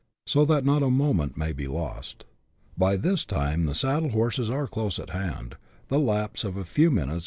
[0.25, 2.25] so that not a moment may be lost.
[2.75, 5.57] By this time the saddle horses are close at hand,
[5.89, 7.19] the lapse of a few minutes will see CHAP.